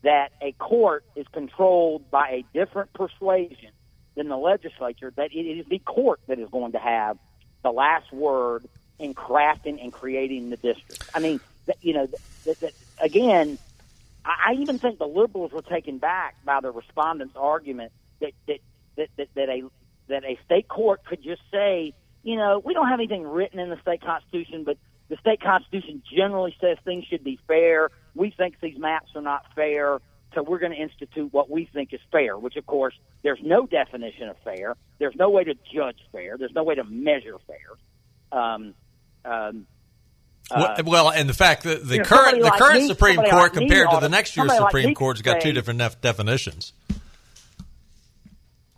[0.02, 3.70] that a court is controlled by a different persuasion
[4.14, 7.18] than the legislature, that it is the court that is going to have
[7.62, 8.66] the last word
[8.99, 11.11] in crafting and creating the district.
[11.14, 11.40] I mean,
[11.81, 12.09] you know,
[12.44, 13.59] that, that, again,
[14.25, 18.59] I, I even think the liberals were taken back by the respondents' argument that that,
[18.96, 19.62] that, that, that a
[20.09, 23.70] that a state court could just say, you know, we don't have anything written in
[23.70, 24.77] the state constitution, but
[25.09, 27.90] the state constitution generally says things should be fair.
[28.14, 30.01] We think these maps are not fair,
[30.34, 33.66] so we're going to institute what we think is fair, which, of course, there's no
[33.66, 34.76] definition of fair.
[34.98, 36.36] There's no way to judge fair.
[36.38, 38.38] There's no way to measure fair.
[38.40, 38.74] Um,
[39.24, 39.66] um,
[40.50, 42.88] uh, Well- well, and the fact that the you know, current the like current me-
[42.88, 45.32] Supreme Court like compared to ought the next year's somebody like Supreme me Court's could
[45.32, 46.72] got two different def- definitions.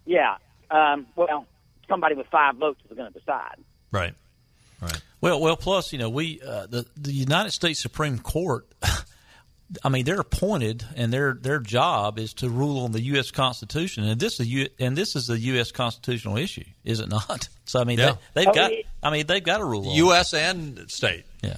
[0.06, 0.36] yeah.
[0.70, 1.46] Um, well,
[1.88, 3.56] somebody with five votes is going to decide.
[3.90, 4.14] Right.
[4.80, 5.00] Right.
[5.20, 5.56] Well, well.
[5.56, 8.66] Plus, you know, we uh, the the United States Supreme Court.
[9.84, 13.30] I mean, they're appointed, and their their job is to rule on the U.S.
[13.30, 15.70] Constitution, and this is a U, and this is a U.S.
[15.72, 17.48] constitutional issue, is it not?
[17.64, 18.16] So, I mean, Yeah.
[18.34, 18.72] they, they've Oh, got.
[18.72, 19.88] it- I mean, they've got to rule.
[19.88, 19.94] on.
[19.96, 20.34] U.S.
[20.34, 21.24] and state.
[21.42, 21.56] Yeah.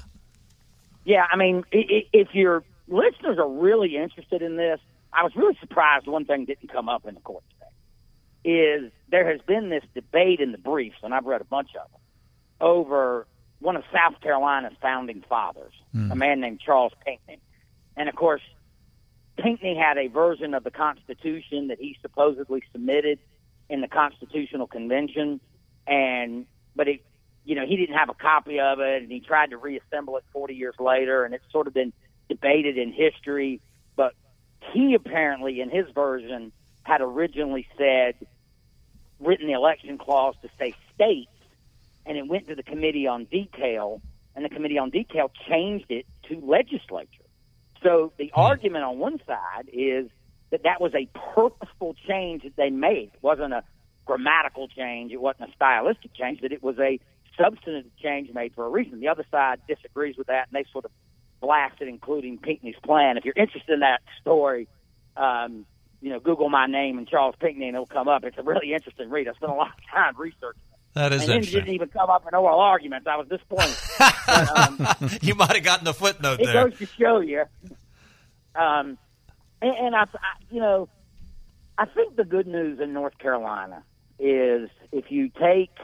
[1.05, 4.79] Yeah, I mean, i- i- if your listeners are really interested in this,
[5.13, 8.55] I was really surprised one thing didn't come up in the court today.
[8.85, 11.91] Is there has been this debate in the briefs, and I've read a bunch of
[11.91, 12.01] them,
[12.61, 13.27] over
[13.61, 16.13] one of South Carolina's founding fathers, hmm.
[16.13, 17.39] a man named Charles Pinckney.
[17.97, 18.43] And of course,
[19.37, 23.19] Pinckney had a version of the Constitution that he supposedly submitted
[23.69, 25.41] in the Constitutional Convention,
[25.87, 27.05] and but it,
[27.45, 30.25] you know, he didn't have a copy of it, and he tried to reassemble it
[30.33, 31.93] 40 years later, and it's sort of been
[32.29, 33.61] debated in history.
[33.97, 34.15] But
[34.73, 36.53] he apparently, in his version,
[36.83, 38.15] had originally said,
[39.21, 41.31] written the election clause to say states,
[42.07, 44.01] and it went to the Committee on Detail,
[44.37, 47.24] and the Committee on Detail changed it to legislature.
[47.85, 50.09] So the argument on one side is
[50.51, 53.11] that that was a purposeful change that they made.
[53.15, 53.63] It wasn't a
[54.07, 55.13] grammatical change.
[55.13, 56.41] It wasn't a stylistic change.
[56.41, 56.99] That it was a
[57.39, 59.01] substantive change made for a reason.
[59.01, 60.91] The other side disagrees with that, and they sort of
[61.41, 63.19] blasted, including Pinckney's plan.
[63.19, 64.67] If you're interested in that story,
[65.17, 65.67] um,
[66.01, 68.25] you know, Google my name and Charles Pinckney, and it'll come up.
[68.25, 69.29] It's a really interesting read.
[69.29, 70.61] I spent a lot of time researching.
[70.95, 70.99] It.
[70.99, 71.61] That is and interesting.
[71.61, 73.07] didn't even come up in oral arguments.
[73.11, 73.77] I was disappointed.
[73.99, 76.69] but, um, you might have gotten a footnote it there.
[76.69, 77.45] goes to show you.
[78.55, 78.97] Um,
[79.61, 80.07] and, and I, I,
[80.51, 80.89] you know,
[81.77, 83.83] I think the good news in North Carolina
[84.19, 85.77] is if you take,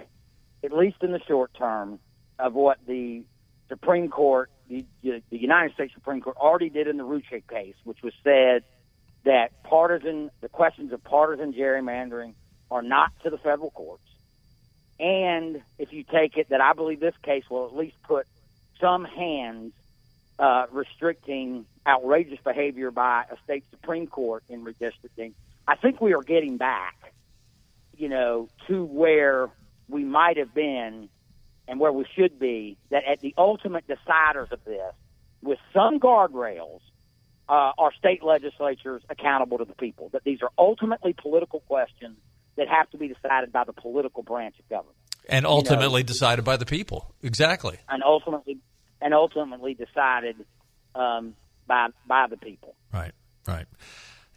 [0.62, 1.98] at least in the short term,
[2.38, 3.24] of what the
[3.68, 7.98] Supreme Court, the, the United States Supreme Court already did in the Rucho case, which
[8.02, 8.62] was said
[9.24, 12.34] that partisan, the questions of partisan gerrymandering
[12.70, 14.04] are not to the federal courts.
[15.00, 18.26] And if you take it that I believe this case will at least put
[18.80, 19.72] some hands
[20.38, 25.32] uh, restricting outrageous behavior by a state Supreme Court in redistricting,
[25.66, 27.14] I think we are getting back,
[27.96, 29.48] you know, to where
[29.88, 31.08] we might have been
[31.66, 34.92] and where we should be, that at the ultimate deciders of this,
[35.42, 36.80] with some guardrails,
[37.48, 40.10] uh, are state legislatures accountable to the people.
[40.12, 42.16] That these are ultimately political questions
[42.56, 44.96] that have to be decided by the political branch of government.
[45.28, 47.14] And ultimately you know, decided by the people.
[47.22, 47.78] Exactly.
[47.88, 48.58] And ultimately
[49.00, 50.36] and ultimately decided
[50.94, 51.34] um,
[51.66, 52.74] by by the people.
[52.92, 53.12] Right,
[53.46, 53.66] right.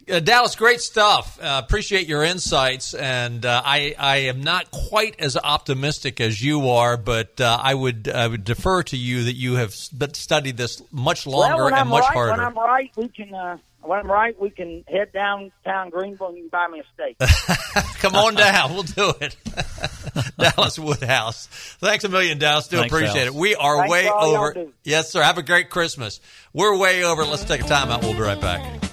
[0.09, 1.39] Uh, Dallas, great stuff.
[1.41, 6.69] Uh, appreciate your insights, and uh, I I am not quite as optimistic as you
[6.69, 10.81] are, but uh, I would I would defer to you that you have studied this
[10.91, 12.31] much longer well, and I'm much right, harder.
[12.31, 13.59] When I'm right, we can.
[13.83, 17.17] When I'm right, we can head downtown Greenville and you can buy me a steak.
[17.99, 18.73] Come on down.
[18.73, 19.35] We'll do it.
[20.37, 21.47] Dallas Woodhouse.
[21.79, 22.67] Thanks a million, Dallas.
[22.67, 23.35] Do Thanks, appreciate Dallas.
[23.35, 23.39] it.
[23.39, 24.65] We are Thanks way over.
[24.83, 25.21] Yes, sir.
[25.21, 26.19] Have a great Christmas.
[26.53, 27.23] We're way over.
[27.23, 28.03] Let's take a time out.
[28.03, 28.83] We'll be right back.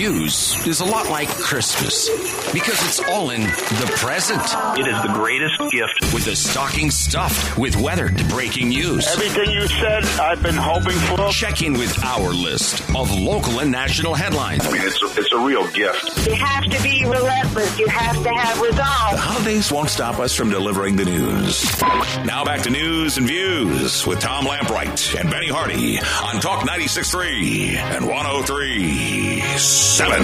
[0.00, 2.08] News is a lot like Christmas
[2.54, 4.40] because it's all in the present.
[4.78, 6.14] It is the greatest gift.
[6.14, 9.06] With the stocking stuffed with weathered breaking news.
[9.08, 11.28] Everything you said, I've been hoping for.
[11.28, 14.66] Checking with our list of local and national headlines.
[14.66, 16.26] I mean, it's a, it's a real gift.
[16.26, 17.78] You have to be relentless.
[17.78, 18.78] You have to have resolve.
[19.12, 21.78] The holidays won't stop us from delivering the news.
[22.24, 27.76] Now back to news and views with Tom Lamprecht and Benny Hardy on Talk 96.3
[27.76, 29.89] and 103.
[29.90, 30.22] Seven.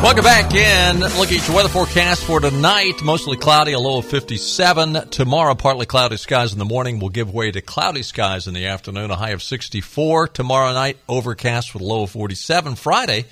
[0.00, 1.00] Welcome back in.
[1.00, 3.02] Look at your weather forecast for tonight.
[3.02, 5.10] Mostly cloudy, a low of 57.
[5.10, 8.66] Tomorrow, partly cloudy skies in the morning will give way to cloudy skies in the
[8.66, 10.28] afternoon, a high of 64.
[10.28, 12.76] Tomorrow night, overcast with a low of 47.
[12.76, 13.24] Friday,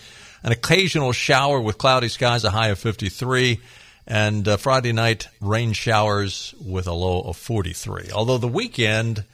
[0.43, 3.61] an occasional shower with cloudy skies, a high of 53.
[4.09, 8.11] And uh, Friday night, rain showers with a low of 43.
[8.13, 9.25] Although the weekend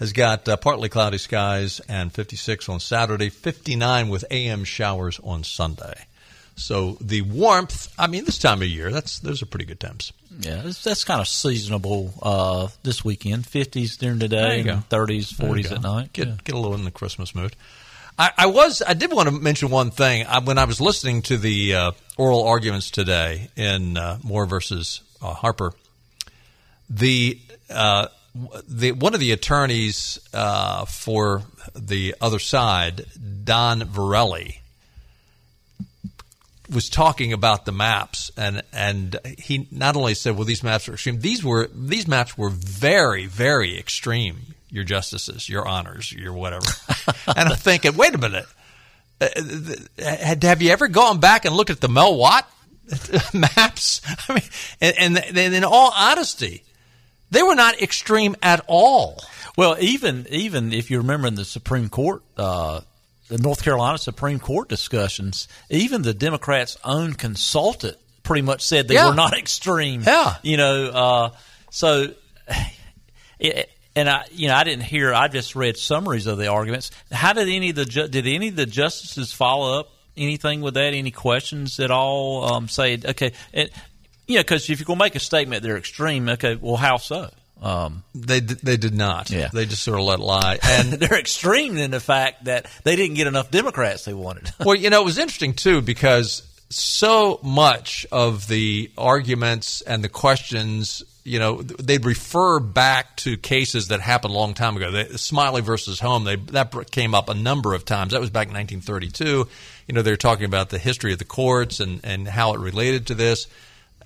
[0.00, 5.44] has got uh, partly cloudy skies and 56 on Saturday, 59 with AM showers on
[5.44, 6.06] Sunday.
[6.56, 10.12] So the warmth, I mean, this time of year, that's those are pretty good temps.
[10.40, 13.44] Yeah, that's, that's kind of seasonable uh, this weekend.
[13.44, 16.12] 50s during the day, and 30s, 40s at night.
[16.12, 16.34] Get yeah.
[16.44, 17.54] get a little in the Christmas mood.
[18.18, 21.22] I, I was I did want to mention one thing I, when I was listening
[21.22, 25.72] to the uh, oral arguments today in uh, Moore versus uh, Harper.
[26.90, 27.38] The
[27.70, 28.08] uh,
[28.68, 31.42] the one of the attorneys uh, for
[31.74, 33.06] the other side,
[33.44, 34.58] Don Verrilli,
[36.72, 40.94] was talking about the maps, and and he not only said, "Well, these maps are
[40.94, 44.54] extreme." These were these maps were very very extreme.
[44.72, 46.66] Your justices, your honors, your whatever.
[47.36, 48.46] and I'm thinking, wait a minute.
[49.20, 49.28] Uh,
[49.98, 52.48] have you ever gone back and looked at the Mel Watt
[53.34, 54.00] maps?
[54.28, 54.42] I mean,
[54.80, 56.62] and, and, and in all honesty,
[57.30, 59.22] they were not extreme at all.
[59.56, 62.80] Well, even even if you remember in the Supreme Court, uh,
[63.28, 68.94] the North Carolina Supreme Court discussions, even the Democrats' own consultant pretty much said they
[68.94, 69.08] Yeah.
[69.10, 70.02] were not extreme.
[70.06, 70.36] Yeah.
[70.42, 71.30] you know, uh,
[71.70, 72.08] so.
[73.38, 75.12] It, and I, you know, I didn't hear.
[75.14, 76.90] I just read summaries of the arguments.
[77.10, 80.74] How did any of the ju- did any of the justices follow up anything with
[80.74, 80.92] that?
[80.94, 82.44] Any questions at all?
[82.52, 83.72] Um, say, okay, it,
[84.30, 86.96] you know, because if you're going to make a statement they're extreme, okay, well, how
[86.96, 87.30] so?
[87.62, 89.30] Um, They they did not.
[89.30, 89.48] Yeah.
[89.52, 90.58] They just sort of let it lie.
[90.70, 94.50] And they're extreme in the fact that they didn't get enough Democrats they wanted.
[94.64, 100.08] well, you know, it was interesting too because so much of the arguments and the
[100.08, 104.90] questions, you know, they'd refer back to cases that happened a long time ago.
[104.90, 108.12] The, Smiley versus Holm, they, that came up a number of times.
[108.12, 109.48] That was back in 1932.
[109.88, 112.60] You know, they were talking about the history of the courts and, and how it
[112.60, 113.48] related to this.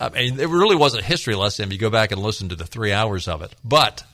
[0.01, 2.57] I mean, it really was a history lesson if you go back and listen to
[2.57, 3.55] the three hours of it.
[3.65, 4.05] But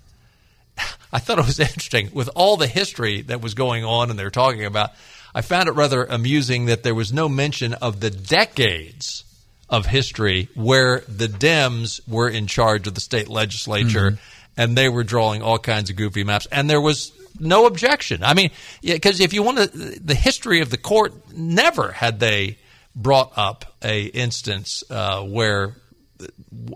[1.13, 4.25] I thought it was interesting with all the history that was going on and they
[4.25, 4.91] were talking about.
[5.35, 9.25] I found it rather amusing that there was no mention of the decades
[9.69, 14.61] of history where the Dems were in charge of the state legislature mm-hmm.
[14.61, 16.47] and they were drawing all kinds of goofy maps.
[16.51, 18.25] And there was no objection.
[18.25, 18.51] I mean,
[18.83, 19.67] because if you want to,
[20.01, 22.59] the history of the court, never had they
[22.95, 25.75] brought up a instance uh, where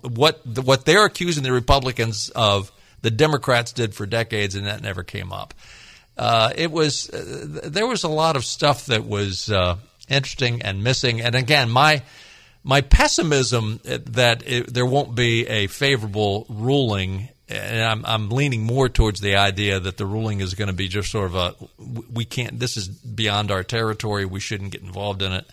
[0.03, 2.71] what what they're accusing the Republicans of,
[3.03, 5.53] the Democrats did for decades, and that never came up.
[6.17, 9.77] uh, it was uh, there was a lot of stuff that was uh,
[10.09, 11.21] interesting and missing.
[11.21, 12.03] And again, my
[12.63, 18.89] my pessimism that it, there won't be a favorable ruling, and I'm, I'm leaning more
[18.89, 21.55] towards the idea that the ruling is going to be just sort of a
[22.13, 22.59] we can't.
[22.59, 24.25] This is beyond our territory.
[24.25, 25.47] We shouldn't get involved in it.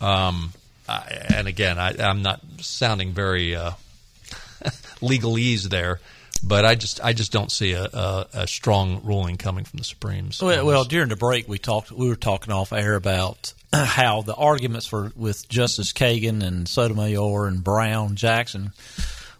[0.00, 0.52] Um,
[0.88, 3.72] I, and again, I, am not sounding very uh,
[5.00, 6.00] legalese there,
[6.42, 9.84] but I just I just don't see a, a, a strong ruling coming from the
[9.84, 10.42] Supremes.
[10.42, 11.92] Well, well, during the break, we talked.
[11.92, 17.46] We were talking off air about how the arguments for with Justice Kagan and Sotomayor
[17.46, 18.72] and Brown Jackson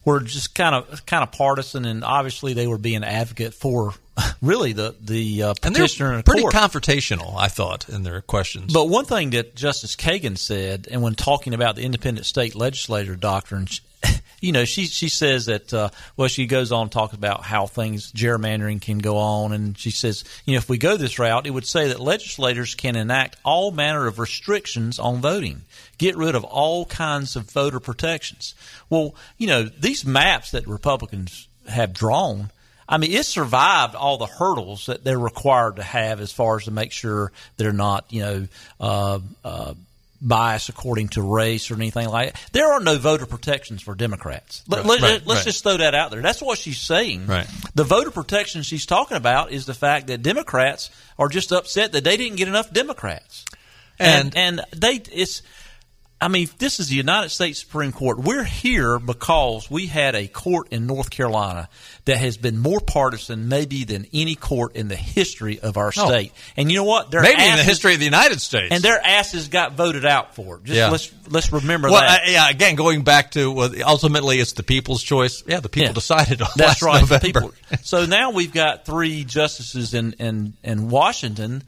[0.04, 3.94] were just kind of kind of partisan, and obviously they were being advocate for
[4.42, 6.54] really the the uh, petitioner and pretty court.
[6.54, 8.72] confrontational, I thought, in their questions.
[8.72, 13.16] But one thing that Justice Kagan said, and when talking about the independent state legislature
[13.16, 13.66] doctrine,
[14.40, 17.66] you know, she she says that uh, well, she goes on to talk about how
[17.66, 21.46] things gerrymandering can go on, and she says, you know, if we go this route,
[21.46, 25.62] it would say that legislators can enact all manner of restrictions on voting,
[25.98, 28.54] get rid of all kinds of voter protections.
[28.88, 32.50] Well, you know, these maps that Republicans have drawn.
[32.88, 36.64] I mean, it survived all the hurdles that they're required to have as far as
[36.64, 38.48] to make sure they're not, you know,
[38.80, 39.74] uh, uh,
[40.20, 42.42] bias according to race or anything like that.
[42.52, 44.62] There are no voter protections for Democrats.
[44.68, 45.44] Let, Right, let, right, us right.
[45.44, 46.20] just throw that out there.
[46.20, 47.26] That's what she's saying.
[47.26, 47.46] Right.
[47.74, 52.04] The voter protection she's talking about is the fact that Democrats are just upset that
[52.04, 53.44] they didn't get enough Democrats.
[53.98, 55.42] And and, they it's
[56.22, 58.18] I mean, this is the United States Supreme Court.
[58.18, 61.70] We're here because we had a court in North Carolina
[62.04, 66.06] that has been more partisan, maybe, than any court in the history of our Oh.
[66.08, 66.32] state.
[66.58, 67.10] And you know what?
[67.10, 68.68] Their Maybe in the history of the United States.
[68.70, 70.64] and their asses got voted out for it.
[70.64, 70.90] Just Yeah.
[70.90, 72.28] let's let's remember well, that.
[72.28, 72.50] yeah.
[72.50, 75.42] Again, going back to well, ultimately, it's the people's choice.
[75.46, 75.92] Yeah, the people Yeah.
[75.94, 76.96] decided on That's right.
[76.96, 77.26] the November.
[77.40, 77.54] People.
[77.82, 81.62] So now we've got three justices in, in, in Washington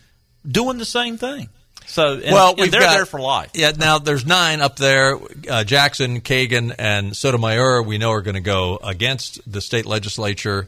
[0.47, 1.49] doing the same thing.
[1.87, 3.51] So and, well, and they're got, there for life.
[3.55, 3.73] Yeah.
[3.77, 5.18] Now there's nine up there.
[5.49, 7.83] Uh, Jackson, Kagan, and Sotomayor.
[7.83, 10.66] We know are going to go against the state legislature.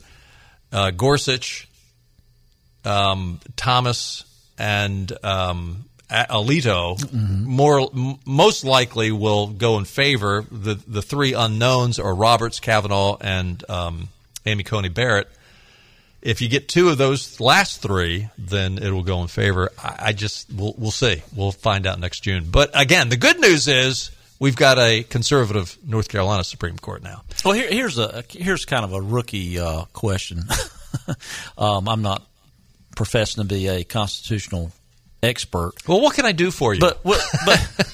[0.73, 1.69] Uh, Gorsuch,
[2.85, 4.25] um, Thomas,
[4.59, 6.99] and um, A- Alito.
[7.13, 10.45] More, m- most likely will go in favor.
[10.51, 14.09] The the three unknowns are Roberts, Kavanaugh, and um,
[14.47, 15.29] Amy Coney Barrett.
[16.25, 19.71] If you get two of those last three, then it will go in favor.
[19.79, 21.23] I, I just we'll, we'll see.
[21.37, 22.47] We'll find out next June.
[22.51, 24.11] But again, the good news is
[24.41, 27.23] we've got a conservative North Carolina Supreme Court now.
[27.45, 30.45] Well, here, here's a here's kind of a rookie uh, question.
[31.59, 32.27] um, I'm not
[32.97, 34.73] professing to be a constitutional
[35.23, 35.73] expert.
[35.87, 36.81] Well, what can I do for you?
[36.81, 37.91] But what- but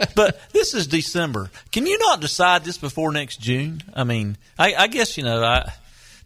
[0.16, 1.50] but this is December.
[1.70, 3.82] Can you not decide this before next June?
[3.94, 5.72] I mean, I, I guess you know I.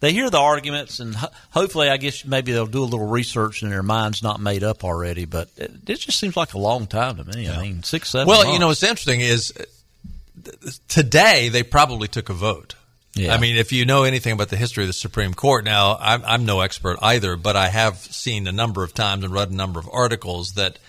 [0.02, 3.62] They hear the arguments, and ho- hopefully, I guess maybe they'll do a little research,
[3.62, 5.26] and their mind's not made up already.
[5.26, 7.48] But it, it just seems like a long time to me.
[7.48, 8.26] I mean, six, seven.
[8.26, 8.52] well, months.
[8.52, 12.74] you know what's interesting is uh, today they probably took a vote.
[13.14, 13.32] Yeah.
[13.32, 16.24] I mean, if you know anything about the history of the Supreme Court, now I'm,
[16.24, 19.54] I'm no expert either, but I have seen a number of times and read a
[19.54, 20.80] number of articles that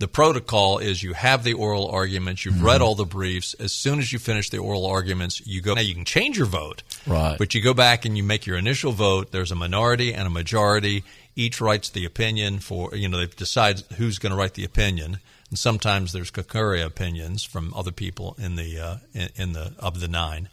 [0.00, 2.66] the protocol is you have the oral arguments, you've Mm-hmm.
[2.66, 3.54] read all the briefs.
[3.54, 5.74] As soon as you finish the oral arguments, you go.
[5.74, 7.36] Now you can change your vote, Right.
[7.38, 9.30] But you go back and you make your initial vote.
[9.30, 11.04] There's a minority and a majority.
[11.36, 15.20] Each writes the opinion for you know they decide who's going to write the opinion,
[15.50, 20.00] and sometimes there's concurring opinions from other people in the uh, in, in the of
[20.00, 20.48] the nine.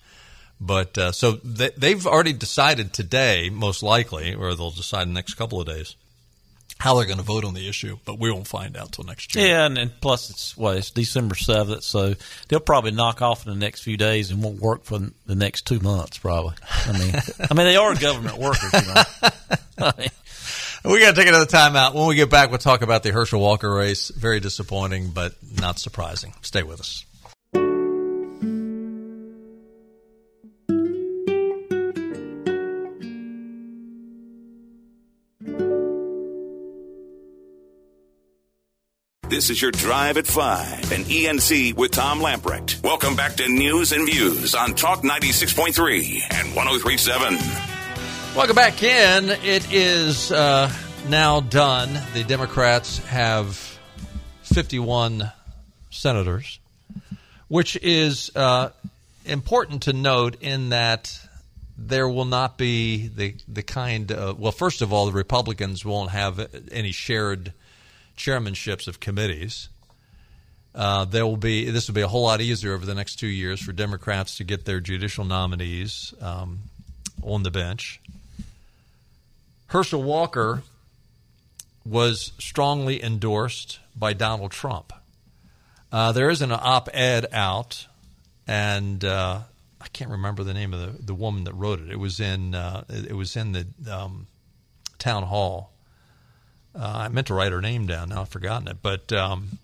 [0.60, 5.20] But uh, so they, they've already decided today, most likely, or they'll decide in the
[5.20, 5.96] next couple of days,
[6.80, 7.98] how they're going to vote on the issue.
[8.06, 9.48] But we won't find out till next year.
[9.48, 12.14] Yeah, and, and plus it's what it's December seventh, so
[12.48, 15.66] they'll probably knock off in the next few days and won't work for the next
[15.68, 16.18] two months.
[16.18, 16.56] Probably.
[16.86, 17.14] I mean,
[17.50, 19.04] I mean they are government workers, you know.
[19.80, 20.10] I mean,
[20.86, 21.94] We got to take another time out.
[21.96, 24.10] When we get back, we'll talk about the Herschel Walker race.
[24.10, 26.34] Very disappointing, but not surprising.
[26.42, 27.06] Stay with us.
[39.30, 42.82] This is your Drive at 5 and ENC with Tom Lamprecht.
[42.82, 47.38] Welcome back to News and Views on Talk 96.3 and 1037.
[48.38, 49.30] Welcome back in.
[49.44, 50.72] It is uh,
[51.10, 51.90] now done.
[52.14, 53.58] The Democrats have
[54.44, 55.30] 51
[55.90, 56.60] senators,
[57.50, 58.70] which is uh,
[59.26, 61.20] important to note in that
[61.78, 66.12] there will not be the the kind of well, first of all, the Republicans won't
[66.12, 67.52] have any shared
[68.18, 69.70] chairmanships of committees.
[70.76, 73.28] Uh, there will be this will be a whole lot easier over the next two
[73.28, 76.60] years for Democrats to get their judicial nominees um,
[77.24, 78.00] on the bench.
[79.68, 80.62] Herschel Walker
[81.86, 84.94] was strongly endorsed by Donald Trump.
[85.92, 87.88] Uh, there is an op-ed out,
[88.46, 89.40] and uh,
[89.80, 91.90] I can't remember the name of the, the woman that wrote it.
[91.90, 94.28] It was in uh, it was in the um,
[95.00, 95.72] town hall.
[96.78, 98.10] Uh, I meant to write her name down.
[98.10, 99.58] Now I've forgotten it, but um,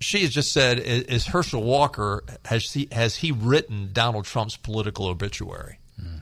[0.00, 4.56] she has just said, "Is, is Herschel Walker has he has he written Donald Trump's
[4.56, 6.20] political obituary?" Mm.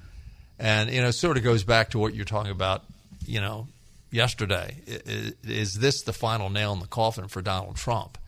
[0.58, 2.84] And you know, sort of goes back to what you're talking about.
[3.24, 3.68] You know,
[4.10, 8.18] yesterday is, is this the final nail in the coffin for Donald Trump?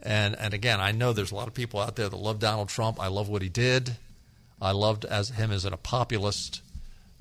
[0.00, 2.68] And and again, I know there's a lot of people out there that love Donald
[2.68, 3.00] Trump.
[3.00, 3.96] I love what he did.
[4.60, 6.60] I loved as him as a populist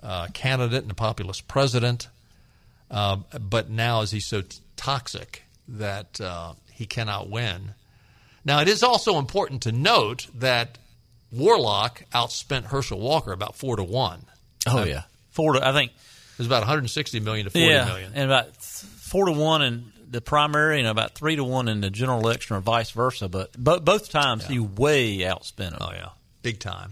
[0.03, 2.07] uh, candidate and a populist president.
[2.89, 7.73] Uh, but now, is he so t- toxic that uh, he cannot win?
[8.43, 10.77] Now, it is also important to note that
[11.31, 14.23] Warnock outspent Herschel Walker about four to one.
[14.67, 18.11] Oh yeah, four to I think it was about 160 million to 40 yeah, million.
[18.15, 21.89] and about four to one in the primary, and about three to one in the
[21.89, 23.29] general election, or vice versa.
[23.29, 24.49] But but both times Yeah.
[24.53, 25.77] he way outspent him.
[25.79, 26.09] Oh yeah,
[26.41, 26.89] big time.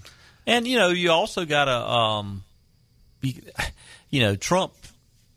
[0.48, 2.49] And you know, you also got to, um, be,
[4.10, 4.74] you know, Trump,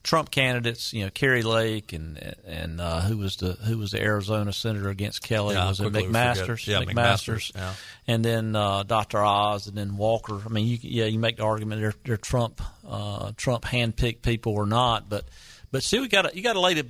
[0.03, 0.93] Trump candidates.
[0.93, 4.89] You know, Kari Lake and and uh, who was the who was the Arizona senator
[4.89, 5.55] against Kelly?
[5.55, 6.67] Yeah, was it McMaster's?
[6.67, 7.53] Yeah, McMaster's.
[7.55, 7.75] Yeah.
[8.07, 9.23] And then uh, Dr.
[9.25, 10.41] Oz, and then Walker.
[10.45, 14.55] I mean, you, yeah, you make the argument they're, they're Trump, uh, Trump handpicked people
[14.55, 15.25] or not, but
[15.71, 16.87] but still, you got to you got to lay the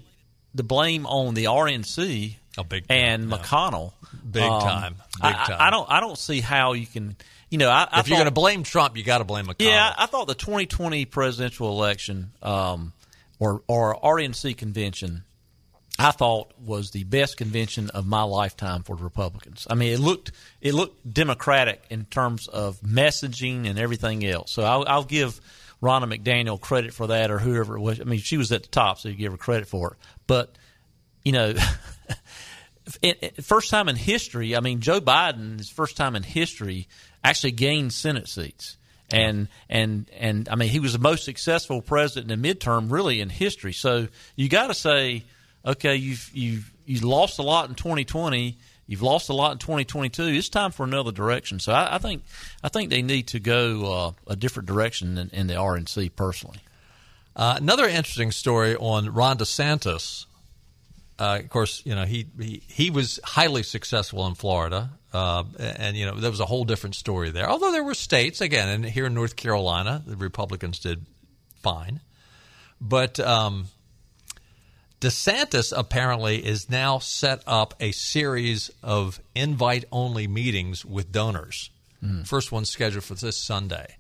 [0.55, 3.93] the blame on the RNC Oh, big and McConnell.
[4.31, 4.97] Big Um, time.
[5.23, 5.57] I- Big I, time.
[5.59, 7.17] I don't I don't see how you can.
[7.53, 9.67] You know, I, I if you're going to blame Trump, you got to blame McConnell.
[9.67, 12.95] yeah, I thought the 2020 presidential election um,
[13.39, 15.25] or or RNC convention,
[15.99, 19.67] I thought was the best convention of my lifetime for the Republicans.
[19.69, 20.33] I mean, it looked
[20.63, 24.51] it looked democratic in terms of messaging and everything else.
[24.51, 25.39] So I'll, I'll give
[25.83, 28.01] Ronna McDaniel credit for that, or whoever it was.
[28.01, 29.99] I mean, she was at the top, so you give her credit for it.
[30.27, 30.57] But
[31.23, 31.53] you know.
[33.41, 34.57] first time in history.
[34.57, 36.89] I mean, Joe Biden is first time in history
[37.25, 38.77] actually gained Senate seats,
[39.11, 43.21] and and and I mean he was the most successful president in the midterm really
[43.21, 43.73] in history.
[43.73, 45.25] So you got to say,
[45.65, 48.57] okay, you've you've you lost a lot in 2020.
[48.87, 50.25] You've lost a lot in 2022.
[50.25, 51.61] It's time for another direction.
[51.61, 52.25] So I, I think
[52.63, 56.59] I think they need to go uh, a different direction in, in the RNC personally.
[57.35, 60.27] Uh, another interesting story on Ron DeSantis.
[61.19, 65.97] Uh, of course, you know he, he he was highly successful in Florida, uh, and
[65.97, 67.49] you know there was a whole different story there.
[67.49, 71.07] Although there were states again, and here in North Carolina, the Republicans did
[71.63, 72.01] fine,
[72.81, 73.67] but um,
[75.01, 81.71] DeSantis apparently is now set up a series of invite-only meetings with donors.
[82.25, 83.97] First one scheduled for this Sunday.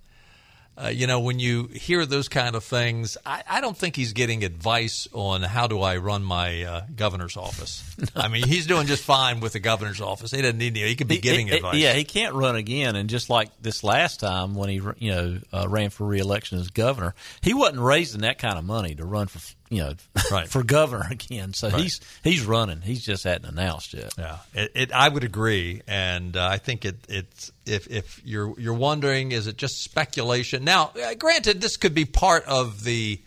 [0.74, 4.14] Uh, you know, when you hear those kind of things, I, I don't think he's
[4.14, 7.84] getting advice on how do I run my uh, governor's office.
[8.16, 10.30] I mean, he's doing just fine with the governor's office.
[10.30, 10.74] He doesn't need.
[10.76, 11.76] He could be giving he- advice.
[11.76, 12.96] Yeah, he can't run again.
[12.96, 16.70] And just like this last time when he, you know, uh, ran for reelection as
[16.70, 19.40] governor, he wasn't raising that kind of money to run for,
[19.72, 19.94] you know,
[20.30, 20.46] right.
[20.46, 21.54] for governor again.
[21.54, 21.80] So Right.
[21.82, 22.82] he's he's running.
[22.82, 24.12] He's just hadn't announced yet.
[24.18, 28.54] Yeah, it, it, I would agree, and uh, I think it, it's if if you're
[28.60, 30.62] you're wondering, is it just speculation?
[30.64, 33.18] Now, uh, granted, this could be part of the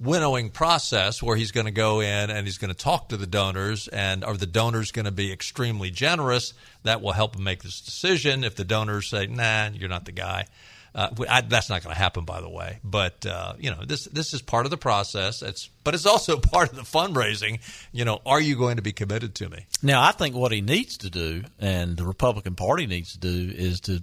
[0.00, 3.26] winnowing process where he's going to go in and he's going to talk to the
[3.26, 6.54] donors, and are the donors going to be extremely generous?
[6.84, 8.42] That will help him make this decision.
[8.42, 10.46] If the donors say, "Nah, you're not the guy,"
[10.94, 12.80] uh, I, that's not going to happen, by the way.
[12.82, 15.42] But uh, you know, this this is part of the process.
[15.42, 17.60] It's but it's also part of the fundraising.
[17.92, 19.66] You know, are you going to be committed to me?
[19.82, 23.52] Now, I think what he needs to do, and the Republican Party needs to do,
[23.54, 24.02] is to,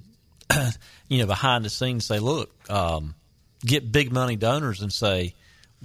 [1.07, 3.15] you know, behind the scenes say, look, um,
[3.65, 5.35] get big money donors and say,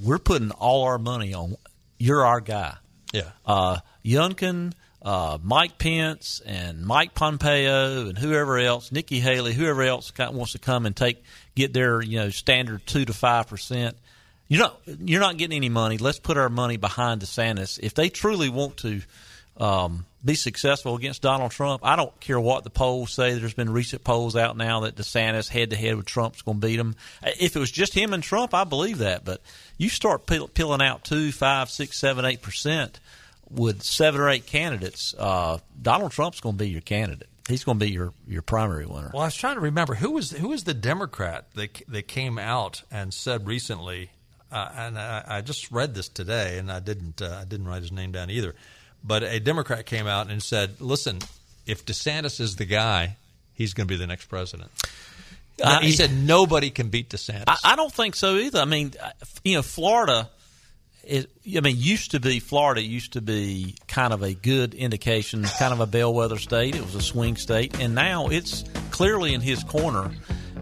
[0.01, 1.57] we're putting all our money on.
[1.99, 2.77] You're our guy.
[3.13, 3.31] Yeah.
[3.45, 4.73] Uh, Youngkin,
[5.05, 10.59] uh, Mike Pence, and Mike Pompeo, and whoever else, Nikki Haley, whoever else wants to
[10.59, 11.23] come and take
[11.55, 13.97] get their you know standard two to five percent.
[14.49, 15.99] You're not you're not getting any money.
[15.99, 17.81] Let's put our money behind DeSantis.
[17.83, 19.01] If they truly want to
[19.57, 23.35] um, be successful against Donald Trump, I don't care what the polls say.
[23.35, 26.67] There's been recent polls out now that DeSantis head to head with Trump's going to
[26.67, 26.95] beat him.
[27.23, 29.25] If it was just him and Trump, I believe that.
[29.25, 29.41] But
[29.79, 33.01] you start peel- peeling out two, five, six, seven, eight percent
[33.55, 35.15] with seven or eight candidates.
[35.17, 37.29] Uh, Donald Trump's going to be your candidate.
[37.49, 39.11] He's going to be your, your primary winner.
[39.13, 42.39] Well, I was trying to remember who was who was the Democrat that that came
[42.39, 44.11] out and said recently,
[44.51, 47.83] uh, and I, I just read this today, and I didn't uh, I didn't write
[47.83, 48.55] his name down either,
[49.03, 51.19] but a Democrat came out and said, "Listen,
[51.67, 53.17] if DeSantis is the guy,
[53.55, 54.71] he's going to be the next president."
[55.61, 57.45] Uh, he said nobody can beat DeSantis.
[57.49, 58.61] I, I don't think so either.
[58.61, 58.93] I mean,
[59.45, 60.31] you know, Florida
[61.05, 65.45] it, I mean, used to be Florida used to be kind of a good indication,
[65.45, 66.75] kind of a bellwether state.
[66.75, 70.11] It was a swing state, and now it's clearly in his corner.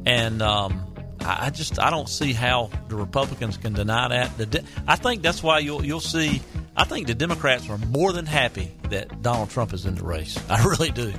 [0.07, 0.87] And um,
[1.21, 4.51] I I just I don't see how the Republicans can deny that.
[4.51, 6.41] De- I think that's why you'll you'll see.
[6.77, 10.39] I think the Democrats are more than happy that Donald Trump is in the race.
[10.49, 11.13] I really do.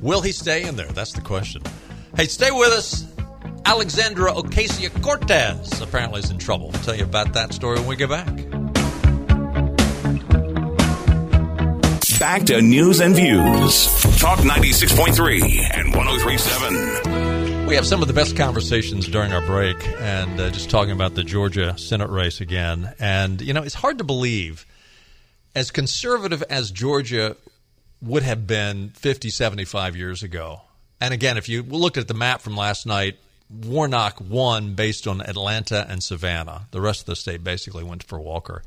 [0.00, 0.88] Will he stay in there?
[0.88, 1.62] That's the question.
[2.16, 3.06] Hey, stay with us.
[3.66, 6.70] Alexandra Ocasio Cortez apparently is in trouble.
[6.70, 8.53] We'll tell you about that story when we get back.
[12.18, 13.86] Back to news and views.
[14.18, 17.66] Talk 96.3 and 1037.
[17.66, 21.14] We have some of the best conversations during our break and uh, just talking about
[21.14, 22.92] the Georgia Senate race again.
[22.98, 24.66] And, you know, it's hard to believe,
[25.54, 27.36] as conservative as Georgia
[28.02, 30.60] would have been 50, 75 years ago.
[31.00, 33.16] And again, if you looked at the map from last night,
[33.48, 36.66] Warnock won based on Atlanta and Savannah.
[36.72, 38.62] The rest of the state basically went for Walker.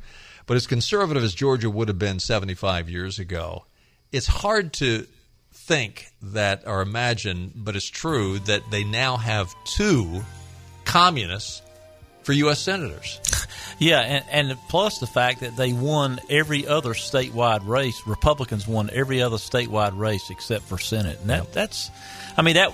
[0.48, 3.66] But as conservative as Georgia would have been 75 years ago,
[4.12, 5.06] it's hard to
[5.54, 10.24] think that or imagine, but it's true that they now have two
[10.86, 11.62] communists
[12.24, 12.60] for U.S.
[12.60, 13.20] senators.
[13.80, 18.02] Yeah, and, and plus the fact that they won every other statewide race.
[18.08, 21.20] Republicans won every other statewide race except for Senate.
[21.22, 21.52] And that yep.
[21.52, 21.92] that's,
[22.36, 22.72] I mean that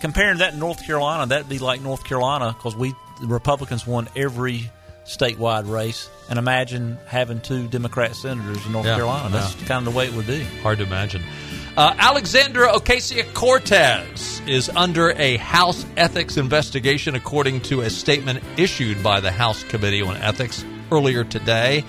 [0.00, 4.08] comparing that to North Carolina, that'd be like North Carolina because we the Republicans won
[4.14, 4.70] every
[5.06, 6.08] statewide race.
[6.28, 9.28] And imagine having two Democrat senators in North Yeah, Carolina.
[9.30, 9.66] That's yeah.
[9.68, 10.42] kind of the way it would be.
[10.62, 11.22] Hard to imagine.
[11.76, 19.02] Uh, Alexandra Ocasio Cortez is under a House ethics investigation, according to a statement issued
[19.02, 21.84] by the House Committee on Ethics earlier today.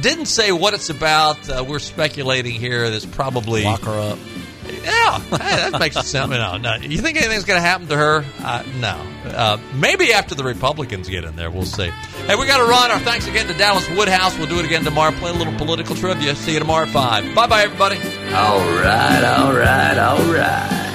[0.00, 1.48] Didn't say what it's about.
[1.50, 2.88] Uh, we're speculating here.
[2.88, 4.18] That's probably Lock her up.
[4.64, 6.30] Yeah, hey, that makes it sound.
[6.30, 6.74] No, no.
[6.76, 8.24] You think anything's going to happen to her?
[8.40, 9.00] Uh, no.
[9.24, 11.88] Uh, maybe after the Republicans get in there, we'll see.
[12.26, 12.90] Hey, we got to run.
[12.90, 14.36] Our thanks again to Dallas Woodhouse.
[14.38, 15.12] We'll do it again tomorrow.
[15.12, 16.34] Play a little political trivia.
[16.34, 17.34] See you tomorrow at five.
[17.34, 17.96] Bye, bye, everybody.
[17.96, 20.88] Alright, All right, all right.